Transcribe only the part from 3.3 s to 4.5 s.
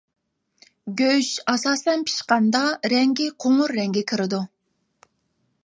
قوڭۇر رەڭگە كىرىدۇ.